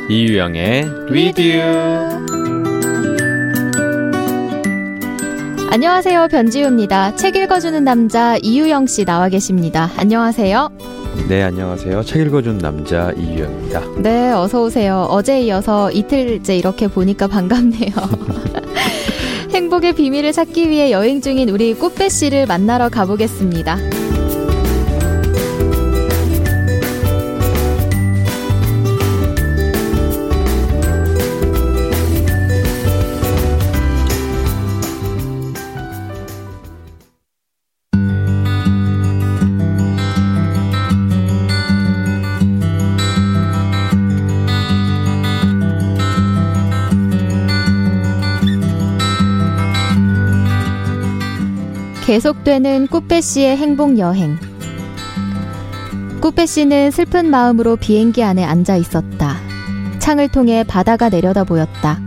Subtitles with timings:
[0.08, 1.60] 이유영의 위디
[5.70, 6.28] 안녕하세요.
[6.28, 7.16] 변지우입니다.
[7.16, 9.90] 책 읽어주는 남자 이유영 씨 나와 계십니다.
[9.96, 10.70] 안녕하세요.
[11.28, 12.02] 네, 안녕하세요.
[12.04, 13.82] 책읽어주는 남자 이유영입니다.
[14.00, 15.06] 네, 어서 오세요.
[15.10, 17.90] 어제 이어서 이틀째 이렇게 보니까 반갑네요.
[19.52, 23.76] 행복의 비밀을 찾기 위해 여행 중인 우리 꽃배 씨를 만나러 가보겠습니다.
[52.10, 54.36] 계속되는 꾸페 씨의 행복 여행.
[56.20, 59.36] 꾸페 씨는 슬픈 마음으로 비행기 안에 앉아 있었다.
[60.00, 62.00] 창을 통해 바다가 내려다 보였다.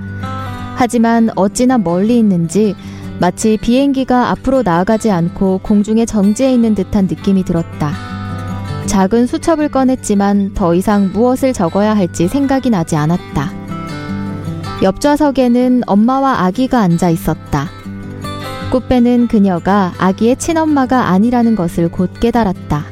[0.75, 2.75] 하지만 어찌나 멀리 있는지
[3.21, 7.93] 마치 비행기가 앞으로 나아가지 않고 공중에 정지해 있는 듯한 느낌이 들었다.
[8.87, 13.53] 작은 수첩을 꺼냈지만 더 이상 무엇을 적어야 할지 생각이 나지 않았다.
[14.83, 17.69] 옆 좌석에는 엄마와 아기가 앉아 있었다.
[18.73, 22.83] 꽃배는 그녀가 아기의 친엄마가 아니라는 것을 곧 깨달았다.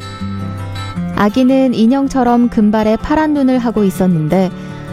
[1.16, 4.52] 아기는 인형처럼 금발에 파란 눈을 하고 있었는데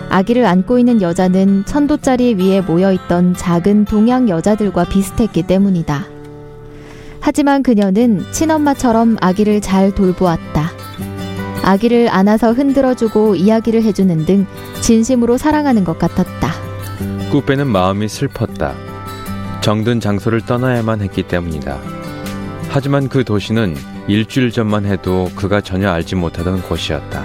[0.08, 6.06] 아기를 안고 있는 여자는 천도짜리 위에 모여 있던 작은 동양 여자들과 비슷했기 때문이다.
[7.20, 10.70] 하지만 그녀는 친엄마처럼 아기를 잘 돌보았다.
[11.64, 14.46] 아기를 안아서 흔들어주고 이야기를 해주는 등
[14.80, 16.50] 진심으로 사랑하는 것 같았다.
[17.30, 18.72] 꾸빼는 마음이 슬펐다.
[19.62, 21.78] 정든 장소를 떠나야만 했기 때문이다.
[22.70, 27.24] 하지만 그 도시는 일주일 전만 해도 그가 전혀 알지 못하던 곳이었다.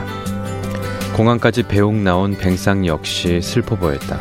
[1.15, 4.19] 공항까지 배웅 나온 뱅상 역시 슬퍼 보였다.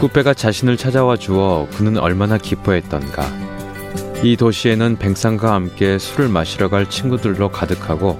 [0.00, 3.22] 꾸페가 자신을 찾아와 주어 그는 얼마나 기뻐했던가.
[4.22, 8.18] 이 도시에는 뱅상과 함께 술을 마시러 갈 친구들로 가득하고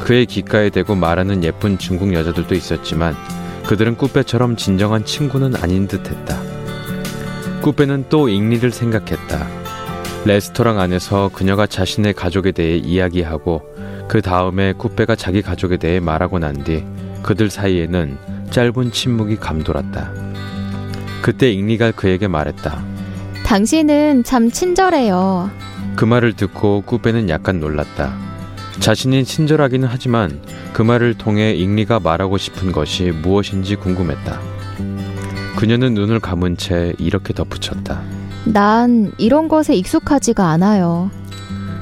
[0.00, 3.16] 그의 귓가에 대고 말하는 예쁜 중국 여자들도 있었지만
[3.66, 6.49] 그들은 꾸페처럼 진정한 친구는 아닌 듯했다.
[7.60, 9.46] 구배는또 잉리를 생각했다.
[10.24, 13.62] 레스토랑 안에서 그녀가 자신의 가족에 대해 이야기하고
[14.08, 16.84] 그 다음에 쿠페가 자기 가족에 대해 말하고 난 뒤
[17.22, 18.16] 그들 사이에는
[18.50, 20.10] 짧은 침묵이 감돌았다.
[21.22, 22.82] 그때 잉리가 그에게 말했다.
[23.44, 25.50] 당신은 참 친절해요.
[25.96, 28.14] 그 말을 듣고 쿠페는 약간 놀랐다.
[28.80, 30.40] 자신이 친절하기는 하지만
[30.72, 34.49] 그 말을 통해 잉리가 말하고 싶은 것이 무엇인지 궁금했다.
[35.56, 38.02] 그녀는 눈을 감은 채 이렇게 덧붙였다.
[38.46, 41.10] 난 이런 것에 익숙하지가 않아요.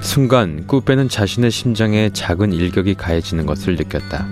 [0.01, 4.27] 순간 꾸빼는 자신의 심장에 작은 일격이 가해지는 것을 느꼈다.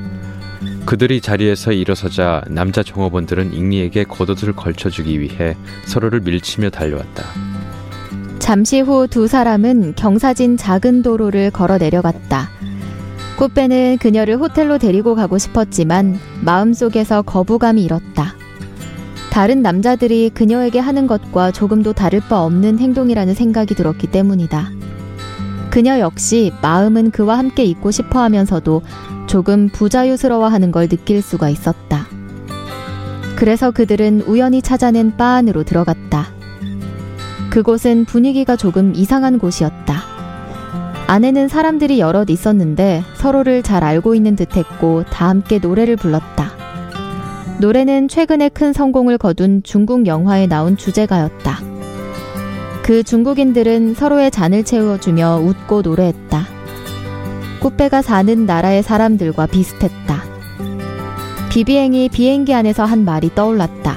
[0.86, 5.56] 그들이 자리에서 일어서자 남자 종업원들은 잉리에게 겉옷을 걸쳐주기 위해
[5.96, 7.24] 서로를 밀치며 달려왔다.
[8.38, 12.48] 잠시 후 두 사람은 경사진 작은 도로를 걸어 내려갔다.
[13.36, 18.34] 꾸빼는 그녀를 호텔로 데리고 가고 싶었지만 마음속에서 거부감이 일었다.
[19.36, 24.70] 다른 남자들이 그녀에게 하는 것과 조금도 다를 바 없는 행동이라는 생각이 들었기 때문이다.
[25.68, 28.80] 그녀 역시 마음은 그와 함께 있고 싶어 하면서도
[29.26, 32.06] 조금 부자유스러워 하는 걸 느낄 수가 있었다.
[33.36, 36.28] 그래서 그들은 우연히 찾아낸 바 안으로 들어갔다.
[37.50, 40.00] 그곳은 분위기가 조금 이상한 곳이었다.
[41.08, 46.55] 안에는 사람들이 여럿 있었는데 서로를 잘 알고 있는 듯 했고 다 함께 노래를 불렀다.
[47.58, 51.58] 노래는 최근에 큰 성공을 거둔 중국 영화에 나온 주제가였다.
[52.82, 56.44] 그 중국인들은 서로의 잔을 채워주며 웃고 노래했다.
[57.60, 60.22] 꽃배가 사는 나라의 사람들과 비슷했다.
[61.50, 63.96] 비비행이 비행기 안에서 한 말이 떠올랐다.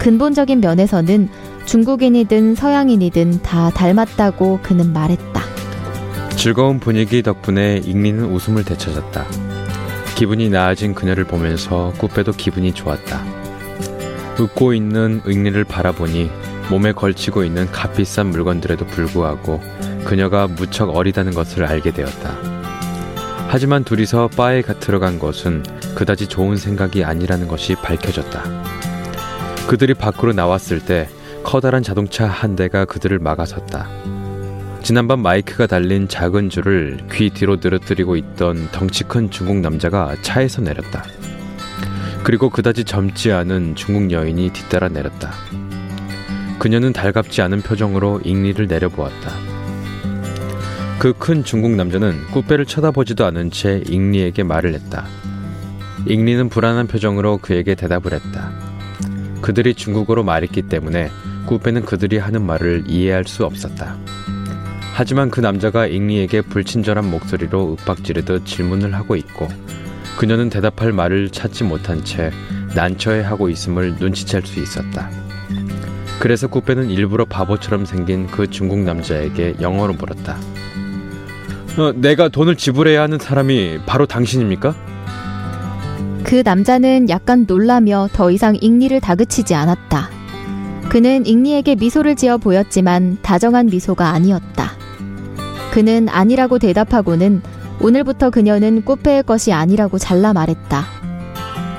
[0.00, 1.28] 근본적인 면에서는
[1.64, 5.40] 중국인이든 서양인이든 다 닮았다고 그는 말했다.
[6.36, 9.45] 즐거운 분위기 덕분에 익민은 웃음을 되찾았다.
[10.16, 13.22] 기분이 나아진 그녀를 보면서 꾸빼도 기분이 좋았다.
[14.40, 16.30] 웃고 있는 은리를 바라보니
[16.70, 19.60] 몸에 걸치고 있는 값비싼 물건들에도 불구하고
[20.06, 22.34] 그녀가 무척 어리다는 것을 알게 되었다.
[23.48, 25.62] 하지만 둘이서 바에 들어간 것은
[25.94, 28.42] 그다지 좋은 생각이 아니라는 것이 밝혀졌다.
[29.68, 31.10] 그들이 밖으로 나왔을 때
[31.44, 33.86] 커다란 자동차 한 대가 그들을 막아섰다.
[34.86, 41.02] 지난밤 마이크가 달린 작은 줄을 귀 뒤로 늘어뜨리고 있던 덩치 큰 중국 남자가 차에서 내렸다.
[42.22, 45.32] 그리고 그다지 젊지 않은 중국 여인이 뒤따라 내렸다.
[46.60, 49.32] 그녀는 달갑지 않은 표정으로 잉리를 내려보았다.
[51.00, 55.04] 그 큰 중국 남자는 꾸배를 쳐다보지도 않은 채 잉리에게 말을 했다.
[56.06, 58.52] 잉리는 불안한 표정으로 그에게 대답을 했다.
[59.42, 61.10] 그들이 중국어로 말했기 때문에
[61.46, 63.96] 꾸배는 그들이 하는 말을 이해할 수 없었다.
[64.98, 69.46] 하지만 그 남자가 잉리에게 불친절한 목소리로 윽박지르듯 질문을 하고 있고
[70.18, 72.30] 그녀는 대답할 말을 찾지 못한 채
[72.74, 75.10] 난처해하고 있음을 눈치챌 수 있었다.
[76.18, 80.38] 그래서 쿠페는 일부러 바보처럼 생긴 그 중국 남자에게 영어로 물었다.
[81.76, 84.74] 어, 내가 돈을 지불해야 하는 사람이 바로 당신입니까?
[86.24, 90.08] 그 남자는 약간 놀라며 더 이상 잉리를 다그치지 않았다.
[90.88, 94.85] 그는 잉리에게 미소를 지어 보였지만 다정한 미소가 아니었다.
[95.76, 97.42] 그는 아니라고 대답하고는
[97.82, 100.84] 오늘부터 그녀는 꽃배의 것이 아니라고 잘라 말했다.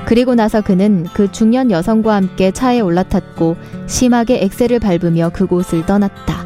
[0.05, 3.55] 그리고 나서 그는 그 중년 여성과 함께 차에 올라탔고
[3.87, 6.45] 심하게 엑셀을 밟으며 그곳을 떠났다.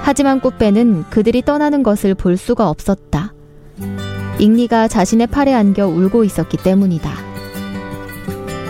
[0.00, 3.34] 하지만 꽃배는 그들이 떠나는 것을 볼 수가 없었다.
[4.38, 7.10] 잉리가 자신의 팔에 안겨 울고 있었기 때문이다.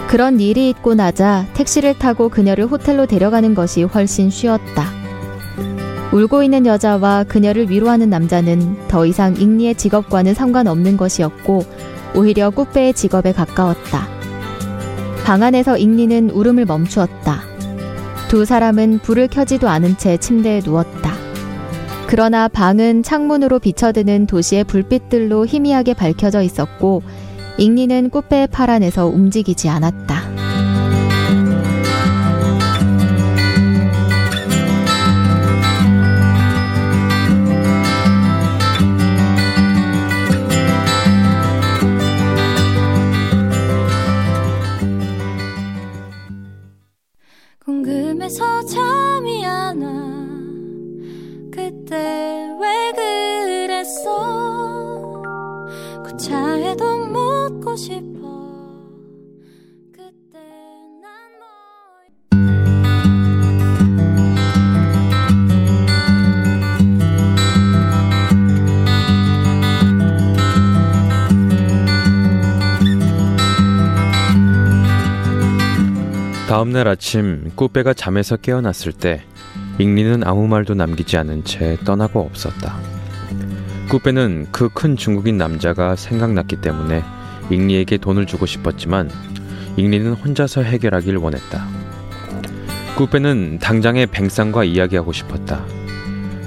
[0.08, 4.95] 그런 일이 있고 나자 택시를 타고 그녀를 호텔로 데려가는 것이 훨씬 쉬웠다.
[6.12, 11.64] 울고 있는 여자와 그녀를 위로하는 남자는 더 이상 잉리의 직업과는 상관없는 것이었고
[12.14, 14.08] 오히려 꾸페의 직업에 가까웠다.
[15.24, 17.40] 방 안에서 잉리는 울음을 멈추었다.
[18.28, 21.12] 두 사람은 불을 켜지도 않은 채 침대에 누웠다.
[22.06, 27.02] 그러나 방은 창문으로 비쳐드는 도시의 불빛들로 희미하게 밝혀져 있었고
[27.58, 30.35] 잉리는 꾸페의 파란에서 움직이지 않았다.
[56.26, 58.84] 차에도 묻고 싶어 뭐
[76.48, 79.22] 다음날 아침 꾸배가 잠에서 깨어났을 때
[79.78, 82.95] 잉리는 아무 말도 남기지 않은 채 떠나고 없었다.
[83.88, 87.04] 꾸배는그큰 중국인 남자가 생각났기 때문에
[87.50, 89.08] 잉리에게 돈을 주고 싶었지만
[89.76, 91.68] 잉리는 혼자서 해결하길 원했다.
[92.96, 95.64] 꾸배는 당장의 뱅상과 이야기하고 싶었다.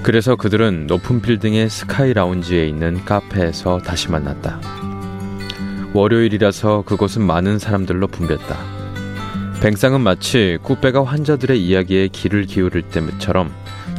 [0.04, 4.60] 그래서 그들은 높은 빌딩의 스카이 라운지에 있는 카페에서 다시 만났다.
[5.94, 8.58] 월요일이라서 그곳은 많은 사람들로 붐볐다.
[9.62, 13.50] 뱅상은 마치 꾸빼가 환자들의 이야기에 귀를 기울일 때처럼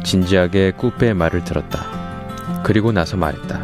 [0.03, 2.00] 진지하게 꾸빼의 말을 들었다.
[2.63, 3.61] 그리고 나서 말했다.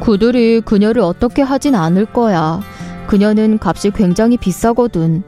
[0.00, 2.60] 그들이 그녀를 어떻게 하진 않을 거야.
[3.06, 5.22] 그녀는 값이 굉장히 비싸거든.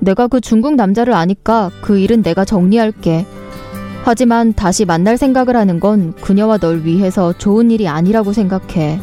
[0.00, 3.26] 내가 그 중국 남자를 아니까 그 일은 내가 정리할게.
[4.02, 9.00] 하지만 다시 만날 생각을 하는 건 그녀와 널 위해서 좋은 일이 아니라고 생각해.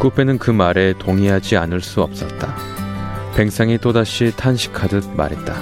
[0.00, 2.54] 꾸페는 그 말에 동의하지 않을 수 없었다.
[3.36, 5.54] 뱅상이 또다시 탄식하듯 말했다.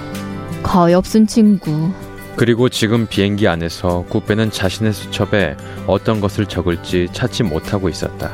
[0.62, 1.90] 가엾은 친구.
[2.36, 8.32] 그리고 지금 비행기 안에서 꾸페는 자신의 수첩에 어떤 것을 적을지 찾지 못하고 있었다.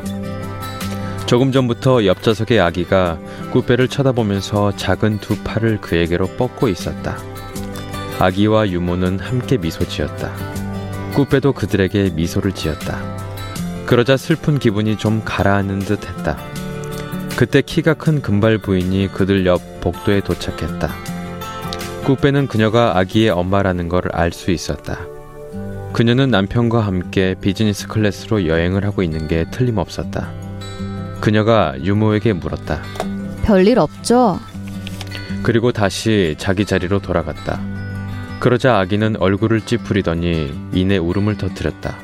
[1.26, 3.18] 조금 전부터 옆좌석의 아기가
[3.52, 7.18] 꾸페를 쳐다보면서 작은 두 팔을 그에게로 뻗고 있었다.
[8.18, 10.32] 아기와 유모는 함께 미소 지었다.
[11.14, 13.00] 꾸페도 그들에게 미소를 지었다.
[13.86, 16.36] 그러자 슬픈 기분이 좀 가라앉는 듯 했다.
[17.36, 21.19] 그때 키가 큰 금발 부인이 그들 옆 복도에 도착했다.
[22.04, 24.98] 꾹빼는 그녀가 아기의 엄마라는 걸 알 수 있었다.
[25.92, 30.30] 그녀는 남편과 함께 비즈니스 클래스로 여행을 하고 있는 게 틀림없었다.
[31.20, 32.82] 그녀가 유모에게 물었다.
[33.44, 34.40] 별일 없죠?
[35.42, 37.60] 그리고 다시 자기 자리로 돌아갔다.
[38.40, 41.96] 그러자 아기는 얼굴을 찌푸리더니 이내 울음을 터뜨렸다.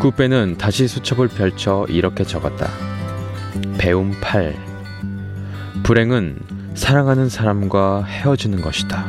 [0.00, 2.68] 구빼는 다시 수첩을 펼쳐 이렇게 적었다.
[3.78, 4.54] 배움 8.
[5.84, 9.04] 불행은 사랑하는 사람과 헤어지는 것이다.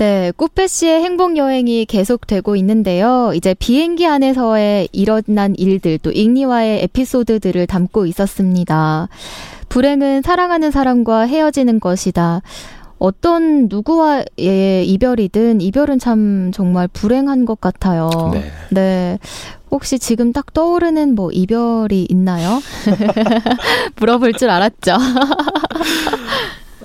[0.00, 3.32] 네, 꾸페 씨의 행복 여행이 계속되고 있는데요.
[3.34, 9.10] 이제 비행기 안에서의 일어난 일들 또 잉리와의 에피소드들을 담고 있었습니다.
[9.68, 12.40] 불행은 사랑하는 사람과 헤어지는 것이다.
[12.98, 18.08] 어떤 누구와의 이별이든 이별은 참 정말 불행한 것 같아요.
[18.32, 18.50] 네.
[18.70, 19.18] 네.
[19.70, 22.58] 혹시 지금 딱 떠오르는 뭐 이별이 있나요?
[24.00, 24.96] 물어볼 줄 알았죠.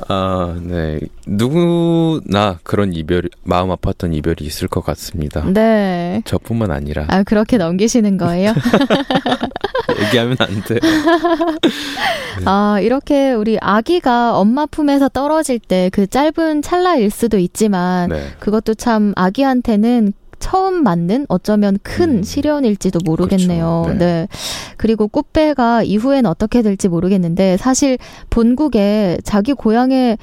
[0.08, 1.00] 아, 네.
[1.28, 5.44] 누구나 그런 이별, 마음 아팠던 이별이 있을 것 같습니다.
[5.52, 6.22] 네.
[6.26, 7.06] 저뿐만 아니라.
[7.10, 8.54] 아, 그렇게 넘기시는 거예요?
[10.06, 10.76] 얘기하면 안 돼.
[10.76, 10.80] 네.
[12.46, 18.30] 아, 이렇게 우리 아기가 엄마 품에서 떨어질 때 그 짧은 찰나일 수도 있지만 네.
[18.40, 22.24] 그것도 참 아기한테는 처음 맞는 어쩌면 큰 음.
[22.24, 23.10] 시련일지도 그렇죠.
[23.12, 23.82] 모르겠네요.
[23.86, 24.00] 그렇죠.
[24.00, 24.06] 네.
[24.06, 24.28] 네.
[24.78, 27.98] 그리고 꽃배가 이후엔 어떻게 될지 모르겠는데 사실
[28.30, 30.18] 본국에 자기 고향에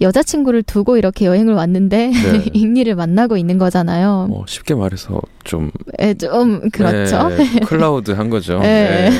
[0.00, 2.50] 여자친구를 두고 이렇게 여행을 왔는데 네.
[2.76, 4.26] 리를 만나고 있는 거잖아요.
[4.28, 7.28] 뭐 쉽게 말해서 좀, 네, 좀 그렇죠.
[7.30, 8.54] 네, 클라우드 한 거죠.
[8.64, 9.08] 예.
[9.08, 9.10] 네.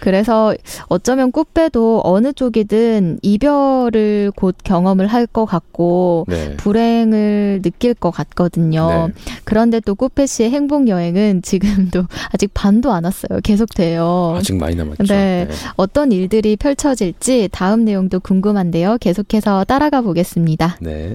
[0.00, 0.54] 그래서
[0.88, 6.56] 어쩌면 꽃배도 어느 쪽이든 이별을 곧 경험을 할 것 같고 네.
[6.56, 9.10] 불행을 느낄 것 같거든요.
[9.14, 9.22] 네.
[9.44, 13.38] 그런데 또 꽃배 씨의 행복 여행은 지금도 아직 반도 안 왔어요.
[13.44, 14.34] 계속돼요.
[14.36, 15.04] 아직 많이 남았죠.
[15.04, 15.46] 네.
[15.48, 15.54] 네.
[15.76, 18.96] 어떤 일들이 펼쳐질지 다음 내용도 궁금한데요.
[18.98, 20.78] 계속해서 따라가 보겠습니다.
[20.80, 21.14] 네.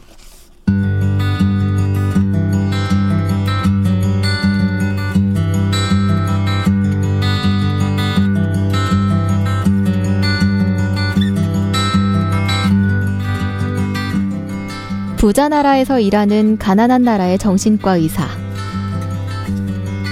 [15.17, 18.27] 부자 나라에서 일하는 가난한 나라의 정신과 의사.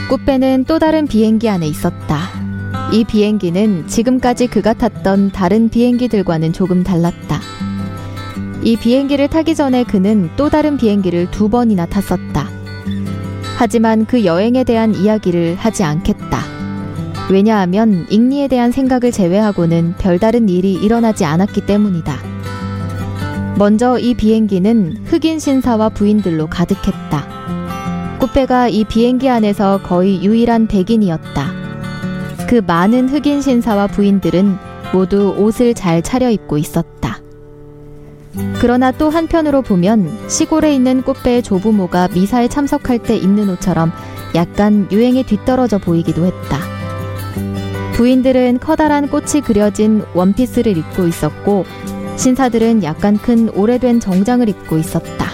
[0.09, 2.17] 꽃배는 또 다른 비행기 안에 있었다.
[2.93, 7.41] 이 비행기는 지금까지 그가 탔던 다른 비행기들과는 조금 달랐다.
[8.63, 12.47] 이 비행기를 타기 전에 그는 또 다른 비행기를 두 번이나 탔었다.
[13.57, 16.39] 하지만 그 여행에 대한 이야기를 하지 않겠다.
[17.29, 22.32] 왜냐하면 잉리에 대한 생각을 제외하고는 별다른 일이 일어나지 않았기 때문이다.
[23.55, 28.17] 먼저 이 비행기는 흑인 신사와 부인들로 가득했다.
[28.19, 31.51] 꾸페가 이 비행기 안에서 거의 유일한 백인이었다.
[32.49, 34.55] 그 많은 흑인 신사와 부인들은
[34.91, 37.19] 모두 옷을 잘 차려입고 있었다.
[38.59, 43.91] 그러나 또 한편으로 보면 시골에 있는 꽃배의 조부모가 미사에 참석할 때 입는 옷처럼
[44.33, 46.59] 약간 유행에 뒤떨어져 보이기도 했다.
[47.93, 51.63] 부인들은 커다란 꽃이 그려진 원피스를 입고 있었고
[52.17, 55.25] 신사들은 약간 큰 오래된 정장을 입고 있었다.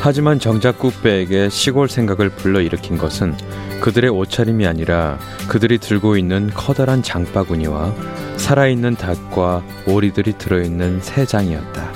[0.00, 3.34] 하지만 정작 꾸빼에게 시골 생각을 불러일으킨 것은
[3.80, 5.18] 그들의 옷차림이 아니라
[5.48, 7.92] 그들이 들고 있는 커다란 장바구니와
[8.36, 11.92] 살아있는 닭과 오리들이 들어있는 새 장이었다.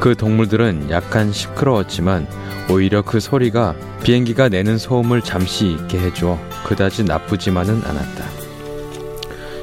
[0.00, 2.26] 그 동물들은 약간 시끄러웠지만
[2.70, 8.39] 오히려 그 소리가 비행기가 내는 소음을 잠시 잊게 해줘 그다지 나쁘지만은 않았다.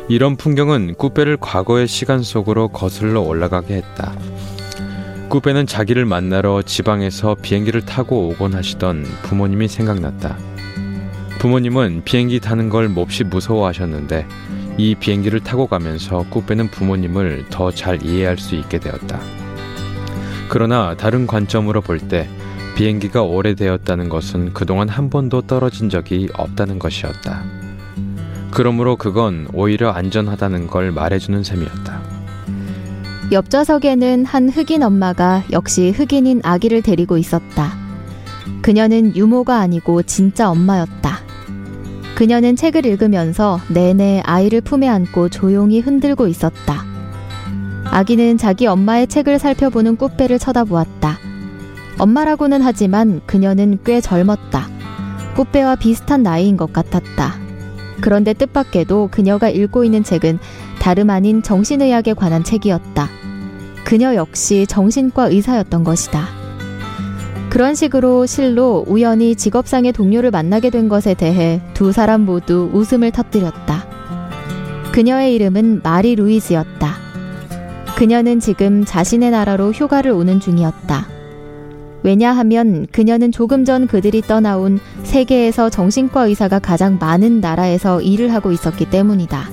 [0.10, 4.16] 이런 풍경은 꾸페를 과거의 시간 속으로 거슬러 올라가게 했다.
[5.28, 10.38] 꾸페는 자기를 만나러 지방에서 비행기를 타고 오곤 하시던 부모님이 생각났다.
[11.40, 14.26] 부모님은 비행기 타는 걸 몹시 무서워하셨는데
[14.78, 19.20] 이 비행기를 타고 가면서 꾸페는 부모님을 더 잘 이해할 수 있게 되었다.
[20.48, 22.30] 그러나 다른 관점으로 볼 때
[22.78, 27.57] 비행기가 오래되었다는 것은 그동안 한 번도 떨어진 적이 없다는 것이었다.
[28.58, 32.02] 그러므로 그건 오히려 안전하다는 걸 말해주는 셈이었다.
[33.32, 37.74] 옆 좌석에는 한 흑인 엄마가 역시 흑인인 아기를 데리고 있었다.
[38.64, 41.20] 그녀는 유모가 아니고 진짜 엄마였다.
[42.16, 46.84] 그녀는 책을 읽으면서 내내 아이를 품에 안고 조용히 흔들고 있었다.
[47.86, 51.20] 아기는 자기 엄마의 책을 살펴보는 꾸배를 쳐다보았다.
[52.00, 54.68] 엄마라고는 하지만 그녀는 꽤 젊었다.
[55.36, 57.46] 꾸배와 비슷한 나이인 것 같았다.
[58.02, 60.40] 그런데 뜻밖에도 그녀가 읽고 있는 책은
[60.80, 63.10] 다름 아닌 정신의학에 관한 책이었다.
[63.84, 66.26] 그녀 역시 정신과 의사였던 것이다.
[67.50, 73.88] 그런 식으로 실로 우연히 직업상의 동료를 만나게 된 것에 대해 두 사람 모두 웃음을 터뜨렸다.
[74.92, 77.08] 그녀의 이름은 마리 루이즈였다.
[77.96, 81.17] 그녀는 지금 자신의 나라로 휴가를 오는 중이었다.
[82.04, 88.90] 왜냐하면 그녀는 조금 전 그들이 떠나온 세계에서 정신과 의사가 가장 많은 나라에서 일을 하고 있었기
[88.90, 89.50] 때문이다.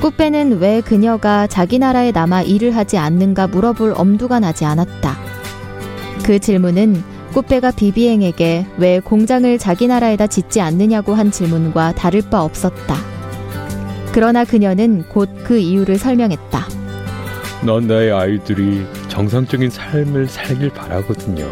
[0.00, 5.16] 꾸페는 왜 그녀가 자기 나라에 남아 일을 하지 않는가 물어볼 엄두가 나지 않았다.
[6.24, 12.96] 그 질문은 꾸페가 비비앵에게왜 공장을 자기 나라에다 짓지 않느냐고 한 질문과 다를 바 없었다.
[14.12, 16.66] 그러나 그녀는 곧 그 이유를 설명했다.
[17.64, 18.84] 난 나의 아이들이
[19.18, 21.44] 정상적인 삶을 살길 바라거든요.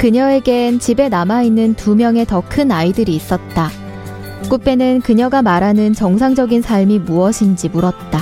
[0.00, 3.70] 그녀에겐 집에 남아있는 두 명의 더 큰 아이들이 있었다.
[4.50, 8.18] 꽃배는 그녀가 말하는 정상적인 삶이 무엇인지 물었다.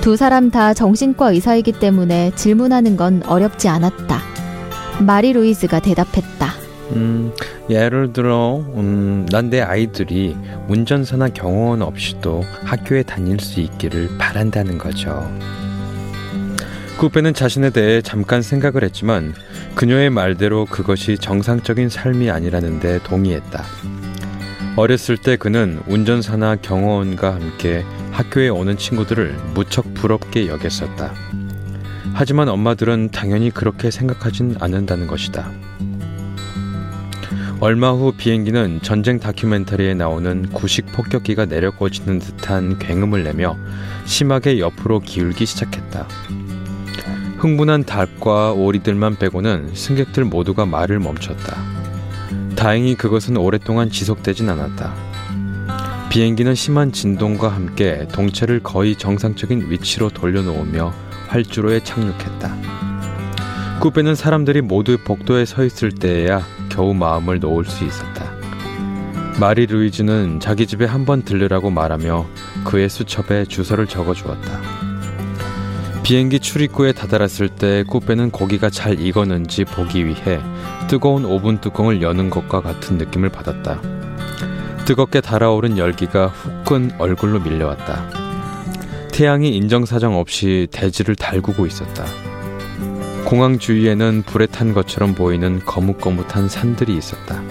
[0.00, 4.20] 두 사람 다 정신과 의사이기 때문에 질문하는 건 어렵지 않았다.
[5.04, 6.52] 마리 루이즈가 대답했다.
[6.92, 7.32] 음,
[7.68, 10.36] 예를 들어, 음, 난 내 아이들이
[10.68, 15.28] 운전사나 경호원 없이도 학교에 다닐 수 있기를 바란다는 거죠.
[16.98, 19.34] 쿠페는 자신에 대해 잠깐 생각을 했지만
[19.74, 23.64] 그녀의 말대로 그것이 정상적인 삶이 아니라는데 동의했다.
[24.76, 31.12] 어렸을 때 그는 운전사나 경호원과 함께 학교에 오는 친구들을 무척 부럽게 여겼었다.
[32.12, 35.50] 하지만 엄마들은 당연히 그렇게 생각하진 않는다는 것이다.
[37.58, 43.56] 얼마 후 비행기는 전쟁 다큐멘터리에 나오는 구식 폭격기가 내려 꽂히는 듯한 굉음을 내며
[44.04, 46.06] 심하게 옆으로 기울기 시작했다.
[47.44, 51.62] 흥분한 닭과 오리들만 빼고는 승객들 모두가 말을 멈췄다.
[52.56, 54.94] 다행히 그것은 오랫동안 지속되진 않았다.
[56.08, 60.94] 비행기는 심한 진동과 함께 동체를 거의 정상적인 위치로 돌려놓으며
[61.28, 62.56] 활주로에 착륙했다.
[63.82, 68.32] 쿠페는 사람들이 모두 복도에 서 있을 때에야 겨우 마음을 놓을 수 있었다.
[69.38, 72.24] 마리 루이즈는 자기 집에 한번 들르라고 말하며
[72.64, 74.62] 그의 수첩에 주소를 적어 주었다.
[76.04, 80.38] 비행기 출입구에 다다랐을 때 꽃배는 고기가 잘 익었는지 보기 위해
[80.86, 83.80] 뜨거운 오븐 뚜껑을 여는 것과 같은 느낌을 받았다.
[84.84, 88.10] 뜨겁게 달아오른 열기가 후끈 얼굴로 밀려왔다.
[89.12, 92.04] 태양이 인정사정 없이 대지를 달구고 있었다.
[93.24, 97.42] 공항 주위에는 불에 탄 것처럼 보이는 거뭇거뭇한 산들이 있었다.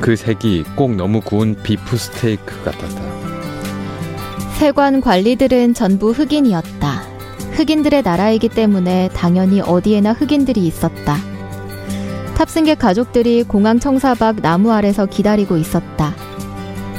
[0.00, 3.00] 그 색이 꼭 너무 구운 비프 스테이크 같았다.
[4.58, 7.13] 세관 관리들은 전부 흑인이었다.
[7.54, 11.16] 흑인들의 나라이기 때문에 당연히 어디에나 흑인들이 있었다.
[12.36, 16.14] 탑승객 가족들이 공항 청사밖 나무 아래서 기다리고 있었다.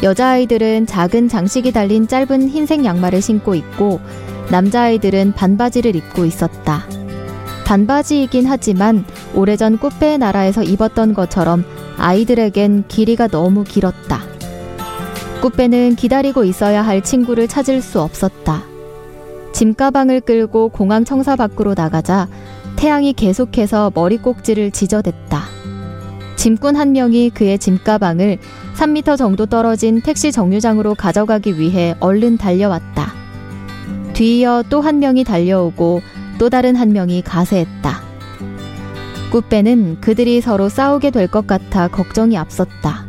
[0.02, 4.00] 여자아이들은 작은 장식이 달린 짧은 흰색 양말을 신고 있고,
[4.50, 6.86] 남자아이들은 반바지를 입고 있었다.
[7.66, 11.66] 반바지이긴 하지만 오래전 꽃배의 나라에서 입었던 것처럼
[11.98, 14.22] 아이들에겐 길이가 너무 길었다.
[15.42, 18.64] 꽃배는 기다리고 있어야 할 친구를 찾을 수 없었다.
[19.56, 22.28] 짐가방을 끌고 공항 청사 밖으로 나가자
[22.76, 25.44] 태양이 계속해서 머리 꼭지를 지저댔다.
[26.36, 28.38] 짐꾼 한 명이 그의 짐가방을
[28.76, 33.14] 3미터 정도 떨어진 택시 정류장으로 가져가기 위해 얼른 달려왔다.
[34.12, 36.02] 뒤이어 또 한 명이 달려오고
[36.38, 38.02] 또 다른 한 명이 가세했다.
[39.32, 43.06] 꾸빼는 그들이 서로 싸우게 될 것 같아 걱정이 앞섰다.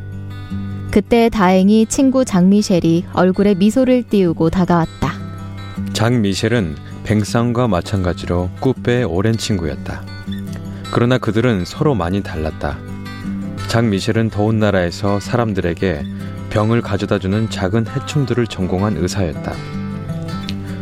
[0.92, 5.05] 그때 다행히 친구 장미셸이 얼굴에 미소를 띄우고 다가왔다.
[5.92, 10.02] 장 미셸은 뱅상과 마찬가지로 꾸빼의 오랜 친구였다.
[10.92, 12.78] 그러나 그들은 서로 많이 달랐다.
[13.68, 16.02] 장 미셸은 더운 나라에서 사람들에게
[16.50, 19.52] 병을 가져다주는 작은 해충들을 전공한 의사였다.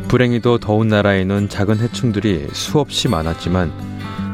[0.08, 3.72] 불행히도 더운 나라에 는 작은 해충들이 수없이 많았지만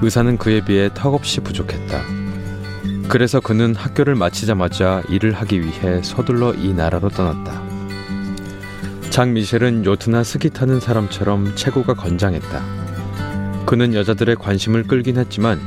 [0.02, 2.00] 의사는 그에 비해 턱없이 부족했다.
[3.08, 7.69] 그래서 그는 학교를 마치자마자 일을 하기 위해 서둘러 이 나라로 떠났다.
[9.10, 12.62] 장 미셸은 요트나 스키 타는 사람처럼 체구가 건장했다.
[13.66, 15.58] 그는 여자들의 관심을 끌긴 했지만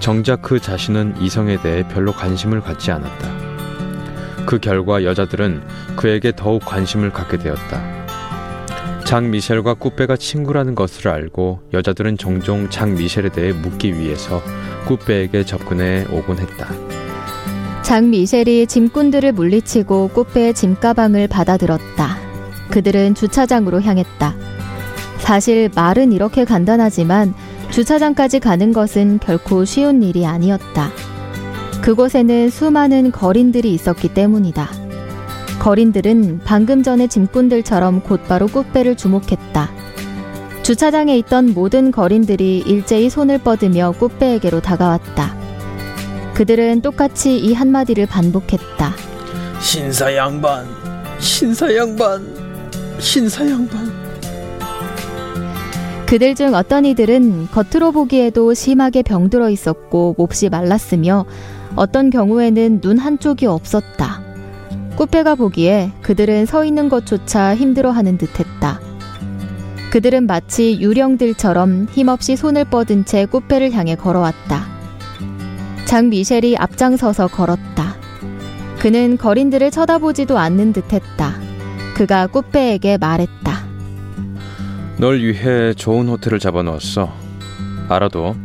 [0.00, 3.38] 정작 그 자신은 이성에 대해 별로 관심을 갖지 않았다.
[4.46, 5.62] 그 결과 여자들은
[5.96, 7.98] 그에게 더욱 관심을 갖게 되었다.
[9.04, 14.42] 장 미셸과 꾸페가 친구라는 것을 알고 여자들은 종종 장 미셸에 대해 묻기 위해서
[14.88, 16.68] 꾸페에게 접근해 오곤 했다.
[17.82, 22.17] 장 미셸이 짐꾼들을 물리치고 꾸페의 짐가방을 받아들었다.
[22.70, 24.34] 그들은 주차장으로 향했다.
[25.18, 27.34] 사실 말은 이렇게 간단하지만
[27.70, 30.90] 주차장까지 가는 것은 결코 쉬운 일이 아니었다.
[31.82, 34.68] 그곳에는 수많은 거린들이 있었기 때문이다.
[35.60, 39.70] 거린들은 방금 전에 짐꾼들처럼 곧바로 꽃배를 주목했다.
[40.62, 45.36] 주차장에 있던 모든 거린들이 일제히 손을 뻗으며 꽃배에게로 다가왔다.
[46.34, 48.94] 그들은 똑같이 이 한마디를 반복했다.
[49.60, 50.66] 신사 양반,
[51.18, 52.37] 신사 양반.
[53.00, 53.88] 신사 양반.
[56.06, 61.24] 그들 중 어떤 이들은 겉으로 보기에도 심하게 병들어 있었고 몹시 말랐으며
[61.76, 64.20] 어떤 경우에는 눈 한쪽이 없었다.
[64.96, 68.80] 꾸빼가 보기에 그들은 서 있는 것조차 힘들어하는 듯했다.
[69.92, 74.64] 그들은 마치 유령들처럼 힘없이 손을 뻗은 채 꾸빼를 향해 걸어왔다.
[75.84, 77.94] 장 미셸이 앞장서서 걸었다.
[78.80, 81.47] 그는 거린들을 쳐다보지도 않는 듯했다.
[81.98, 83.66] 그가 꽃배에게 말했다.
[84.98, 87.12] 널 위해 좋은 호텔을 잡아놓았어.
[87.88, 88.36] 알아도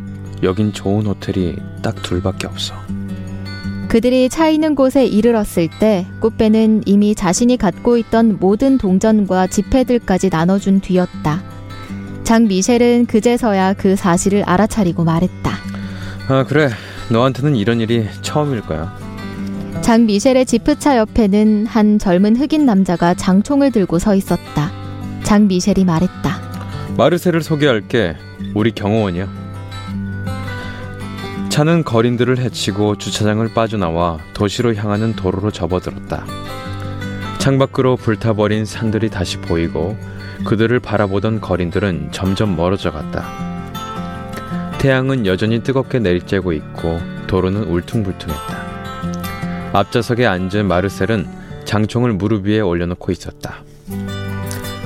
[0.41, 2.73] 여긴 좋은 호텔이 딱 둘밖에 없어.
[3.89, 10.79] 그들이 차 있는 곳에 이르렀을 때 꽃배는 이미 자신이 갖고 있던 모든 동전과 지폐들까지 나눠준
[10.81, 11.43] 뒤였다.
[12.23, 15.51] 장 미셸은 그제서야 그 사실을 알아차리고 말했다.
[16.27, 16.69] 아 그래
[17.11, 19.02] 너한테는 이런 일이 처음일 거야.
[19.83, 24.71] 장 미셸의 지프차 옆에는 한 젊은 흑인 남자가 장총을 들고 서 있었다.
[25.23, 26.39] 장 미셸이 말했다.
[26.97, 28.15] 마르셀을 소개할게.
[28.55, 29.27] 우리 경호원이야.
[31.49, 36.25] 차는 거린들을 해치고 주차장을 빠져나와 도시로 향하는 도로로 접어들었다.
[37.39, 39.97] 창밖으로 불타버린 산들이 다시 보이고
[40.45, 43.27] 그들을 바라보던 거린들은 점점 멀어져 갔다.
[44.79, 48.62] 태양은 여전히 뜨겁게 내리쬐고 있고 도로는 울퉁불퉁했다.
[49.75, 51.27] 앞좌석에 앉은 마르셀은
[51.65, 53.63] 장총을 무릎 위에 올려놓고 있었다.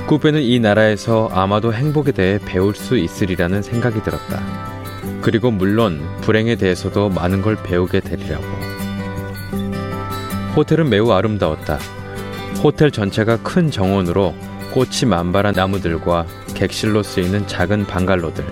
[0.06, 4.42] 쿠페는 이 나라에서 아마도 행복에 대해 배울 수 있으리라는 생각이 들었다.
[5.20, 8.44] 그리고 물론 불행에 대해서도 많은 걸 배우게 되리라고.
[10.56, 11.78] 호텔은 매우 아름다웠다.
[12.64, 14.34] 호텔 전체가 큰 정원으로
[14.72, 16.24] 꽃이 만발한 나무들과
[16.54, 18.42] 객실로 쓰이는 작은 방갈로들,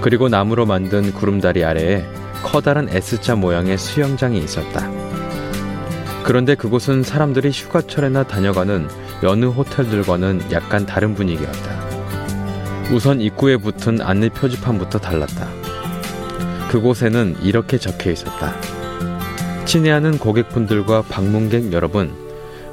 [0.00, 2.04] 그리고 나무로 만든 구름다리 아래에
[2.42, 4.97] 커다란 S자 모양의 수영장이 있었다.
[6.24, 8.88] 그런데 그곳은 사람들이 휴가철에나 다녀가는
[9.22, 11.88] 여느 호텔들과는 약간 다른 분위기였다.
[12.92, 15.48] 우선 입구에 붙은 안내 표지판부터 달랐다.
[16.70, 18.54] 그곳에는 이렇게 적혀 있었다.
[19.64, 22.10] 친애하는 고객분들과 방문객 여러분,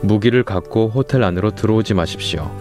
[0.02, 2.52] 무기를 갖고 호텔 안으로 들어오지 마십시오.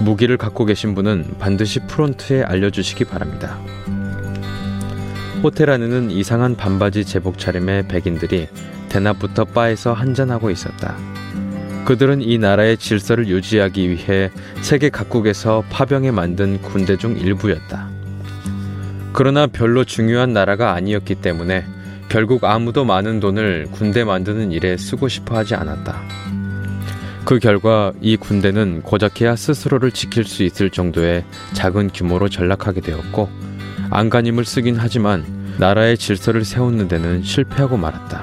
[0.00, 3.58] 무기를 갖고 계신 분은 반드시 프론트에 알려주시기 바랍니다.
[5.42, 8.48] 호텔 안에는 이상한 반바지 제복 차림의 백인들이
[8.88, 10.96] 대낮부터 바에서 한잔하고 있었다.
[11.84, 14.30] 그들은 이 나라의 질서를 유지하기 위해
[14.62, 17.88] 세계 각국에서 파병해 만든 군대 중 일부였다.
[19.12, 21.64] 그러나 별로 중요한 나라가 아니었기 때문에
[22.08, 25.96] 결국 아무도 많은 돈을 군대 만드는 일에 쓰고 싶어 하지 않았다.
[27.24, 33.47] 그 결과 이 군대는 고작해야 스스로를 지킬 수 있을 정도의 작은 규모로 전락하게 되었고
[33.90, 35.24] 안간힘을 쓰긴 하지만
[35.58, 38.22] 나라의 질서를 세우는 데는 실패하고 말았다.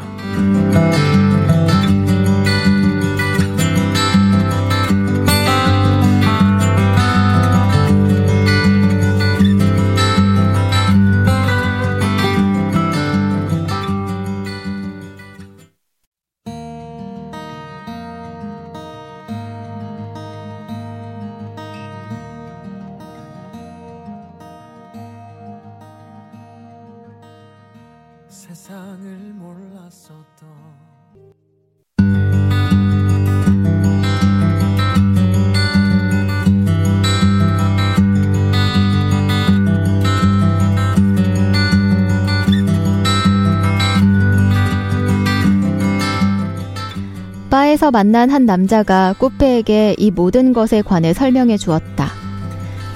[47.85, 52.07] 카페에서 만난 한 남자가 꾸페에게 이 모든 것에 관해 설명해 주었다.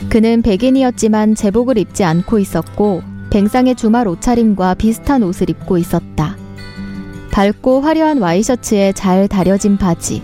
[0.09, 6.35] 그는 백인이었지만 제복을 입지 않고 있었고 뱅상의 주말 옷차림과 비슷한 옷을 입고 있었다.
[7.31, 10.23] 밝고 화려한 와이셔츠에 잘 다려진 바지,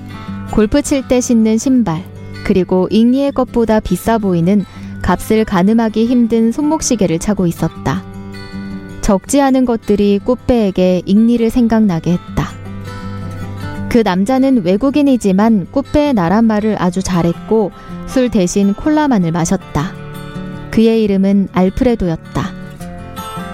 [0.52, 2.02] 골프 칠 때 신는 신발,
[2.44, 4.66] 그리고 잉리의 것보다 비싸 보이는
[5.04, 8.04] 값을 가늠하기 힘든 손목시계를 차고 있었다.
[9.02, 12.35] 적지 않은 것들이 꾸페에게 잉리를 생각나게 했다.
[13.96, 17.72] 그 남자는 외국인이지만 꽃배 의 나란 말을 아주 잘했고
[18.08, 19.94] 술 대신 콜라만을 마셨다.
[20.70, 22.44] 그의 이름은 알프레도였다.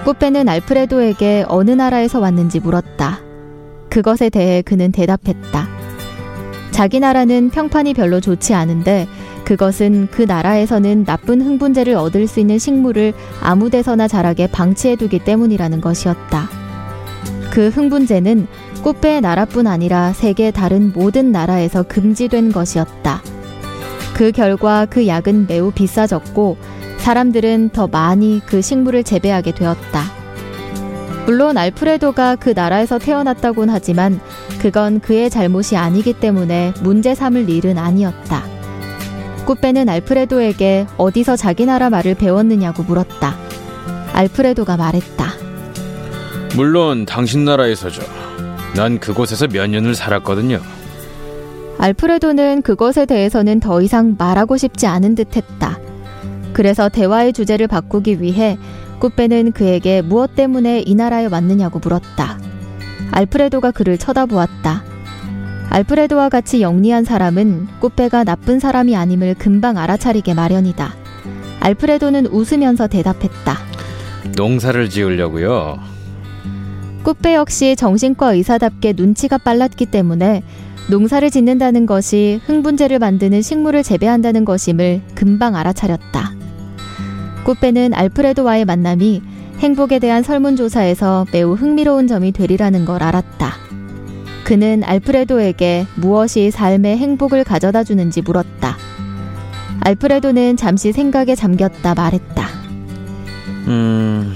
[0.04, 3.20] 꽃배는 알프레도에게 어느 나라에서 왔는지 물었다.
[3.88, 5.68] 그것에 대해 그는 대답했다.
[6.72, 9.06] 자기 나라는 평판이 별로 좋지 않은데
[9.44, 16.48] 그것은 그 나라에서는 나쁜 흥분제를 얻을 수 있는 식물을 아무 데서나 자라게 방치해두기 때문이라는 것이었다.
[17.52, 18.48] 그 흥분제는
[18.82, 23.22] 꽃배의 나라뿐 아니라 세계 다른 모든 나라에서 금지된 것이었다.
[24.14, 26.56] 그 결과 그 약은 매우 비싸졌고
[26.98, 30.02] 사람들은 더 많이 그 식물을 재배하게 되었다.
[31.26, 34.18] 물론 알프레도가 그 나라에서 태어났다곤 하지만
[34.60, 38.42] 그건 그의 잘못이 아니기 때문에 문제 삼을 일은 아니었다.
[39.46, 43.36] 꽃배는 알프레도에게 어디서 자기 나라 말을 배웠느냐고 물었다.
[44.12, 45.26] 알프레도가 말했다.
[46.56, 48.02] 물론 당신 나라에서죠.
[48.74, 50.60] 난 그곳에서 몇 년을 살았거든요.
[51.78, 55.78] 알프레도는 그것에 대해서는 더 이상 말하고 싶지 않은 듯했다.
[56.54, 58.56] 그래서 대화의 주제를 바꾸기 위해
[58.98, 62.38] 꾸빼는 그에게 무엇 때문에 이 나라에 왔느냐고 물었다.
[63.10, 64.84] 알프레도가 그를 쳐다보았다.
[65.70, 70.94] 알프레도와 같이 영리한 사람은 꾸빼가 나쁜 사람이 아님을 금방 알아차리게 마련이다.
[71.60, 73.58] 알프레도는 웃으면서 대답했다.
[74.36, 75.78] 농사를 지으려고요.
[77.04, 80.42] 꽃배 역시 정신과 의사답게 눈치가 빨랐기 때문에
[80.90, 86.32] 농사를 짓는다는 것이 흥분제를 만드는 식물을 재배한다는 것임을 금방 알아차렸다.
[87.44, 89.20] 꽃배는 알프레도와의 만남이
[89.58, 93.52] 행복에 대한 설문조사에서 매우 흥미로운 점이 되리라는 걸 알았다.
[94.44, 98.76] 그는 알프레도에게 무엇이 삶의 행복을 가져다 주는지 물었다.
[99.80, 102.42] 알프레도는 잠시 생각에 잠겼다 말했다.
[103.68, 104.34] 음,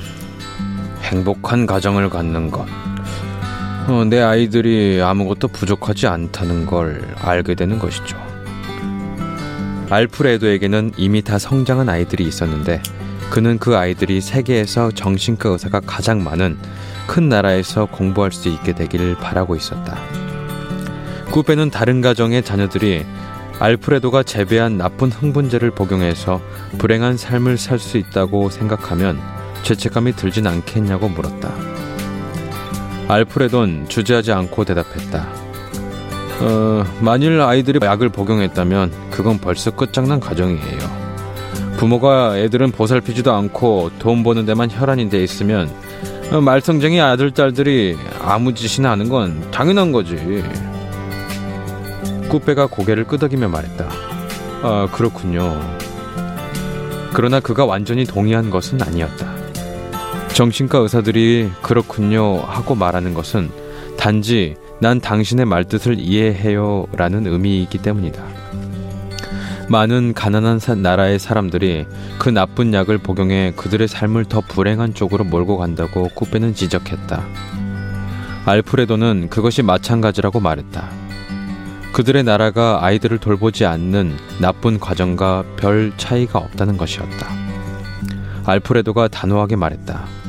[1.07, 2.66] 행복한 가정을 갖는 것.
[3.87, 8.16] 어, 내 아이들이 아무것도 부족하지 않다는 걸 알게 되는 것이죠.
[9.88, 12.83] 알프레도에게는 이미 다 성장한 아이들이 있었는데
[13.31, 16.59] 그는 그 아이들이 세계에서 정신과 의사가 가장 많은
[17.07, 19.97] 큰 나라에서 공부할 수 있게 되길 바라고 있었다.
[21.31, 23.05] 쿠페는 다른 가정의 자녀들이
[23.61, 26.42] 알프레도가 재배한 나쁜 흥분제를 복용해서
[26.79, 29.19] 불행한 삶을 살 수 있다고 생각하면
[29.66, 31.52] 죄책감이 들진 않겠냐고 물었다.
[33.09, 35.26] 알프레돈 주저하지 않고 대답했다.
[36.40, 41.07] 어, 만일 아이들이 약을 복용했다면 그건 벌써 끝장난 가정이에요.
[41.79, 45.68] 부모가 애들은 보살피지도 않고 돈 버는 데만 혈안이 돼 있으면
[46.31, 50.14] 어, 말썽쟁이 아들 딸들이 아무 짓이나 하는 건 당연한 거지.
[52.29, 53.88] 꾸빼가 고개를 끄덕이며 말했다.
[54.62, 55.59] 아 그렇군요.
[57.14, 59.35] 그러나 그가 완전히 동의한 것은 아니었다.
[60.37, 63.51] 정신과 의사들이 그렇군요 하고 말하는 것은
[63.96, 68.22] 단지 난 당신의 말뜻을 이해해요 라는 의미이기 때문이다.
[69.70, 71.87] 많은 가난한 나라의 사람들이
[72.18, 77.25] 그 나쁜 약을 복용해 그들의 삶을 더 불행한 쪽으로 몰고 간다고 쿠페는 지적했다.
[78.44, 80.87] 알프레도는 그것이 마찬가지라고 말했다.
[81.94, 87.27] 그들의 나라가 아이들을 돌보지 않는 나쁜 과정과 별 차이가 없다는 것이었다.
[88.44, 90.25] 알프레도가 단호하게 말했다.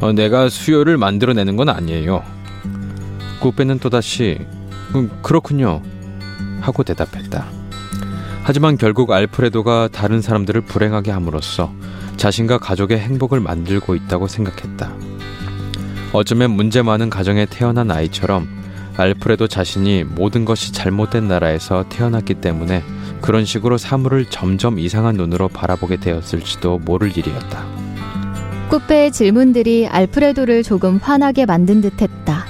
[0.00, 2.22] 어, 내가 수요를 만들어내는 건 아니에요.
[3.40, 4.38] 구페는 또다시
[4.94, 5.82] 음, 그렇군요
[6.60, 7.46] 하고 대답했다.
[8.42, 11.72] 하지만 결국 알프레도가 다른 사람들을 불행하게 함으로써
[12.16, 14.92] 자신과 가족의 행복을 만들고 있다고 생각했다.
[16.12, 18.48] 어쩌면 문제 많은 가정에 태어난 아이처럼
[18.96, 22.82] 알프레도 자신이 모든 것이 잘못된 나라에서 태어났기 때문에
[23.20, 27.64] 그런 식으로 사물을 점점 이상한 눈으로 바라보게 되었을지도 모를 일이었다.
[28.70, 32.44] 굿배의 질문들이 알프레도를 조금 화나게 만든 듯 했다.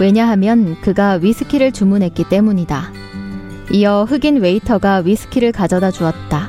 [0.00, 2.90] 왜냐하면 그가 위스키를 주문했기 때문이다.
[3.70, 6.48] 이어 흑인 웨이터가 위스키를 가져다 주었다.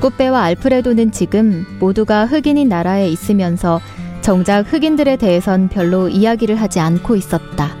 [0.00, 3.80] 꽃배와 알프레도는 지금 모두가 흑인인 나라에 있으면서
[4.22, 7.76] 정작 흑인들에 대해선 별로 이야기를 하지 않고 있었다.